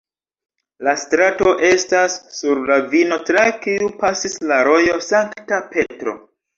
La 0.87 0.93
strato 1.01 1.51
estas 1.67 2.17
sur 2.39 2.63
ravino 2.71 3.21
tra 3.31 3.47
kiu 3.69 3.93
pasis 4.03 4.43
la 4.49 4.63
rojo 4.73 5.01
Sankta 5.15 5.65
Petro. 5.75 6.23